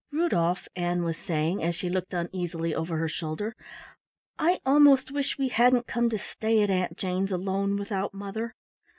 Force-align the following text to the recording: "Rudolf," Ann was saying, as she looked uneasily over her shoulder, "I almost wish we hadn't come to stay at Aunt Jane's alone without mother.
"Rudolf," 0.11 0.67
Ann 0.75 1.03
was 1.03 1.15
saying, 1.15 1.63
as 1.63 1.75
she 1.75 1.87
looked 1.87 2.11
uneasily 2.15 2.73
over 2.73 2.97
her 2.97 3.07
shoulder, 3.07 3.55
"I 4.39 4.59
almost 4.65 5.11
wish 5.11 5.37
we 5.37 5.49
hadn't 5.49 5.85
come 5.85 6.09
to 6.09 6.17
stay 6.17 6.63
at 6.63 6.71
Aunt 6.71 6.97
Jane's 6.97 7.31
alone 7.31 7.75
without 7.77 8.11
mother. 8.11 8.55